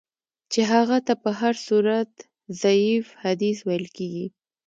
چي 0.51 0.61
هغه 0.71 0.97
ته 1.05 1.13
په 1.23 1.29
هر 1.39 1.53
صورت 1.67 2.11
ضعیف 2.61 3.05
حدیث 3.23 3.57
ویل 3.67 3.85
کیږي. 3.97 4.27